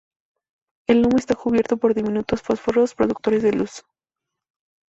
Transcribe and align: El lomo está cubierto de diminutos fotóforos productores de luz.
El 0.89 1.03
lomo 1.03 1.19
está 1.19 1.35
cubierto 1.35 1.75
de 1.75 1.93
diminutos 1.93 2.41
fotóforos 2.41 2.95
productores 2.95 3.43
de 3.43 3.51
luz. 3.53 3.83